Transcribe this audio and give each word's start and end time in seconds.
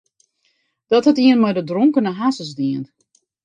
Dat 0.89 1.05
hat 1.07 1.19
ien 1.25 1.41
mei 1.41 1.53
de 1.57 1.63
dronkene 1.69 2.11
harsens 2.19 2.51
dien. 2.59 2.83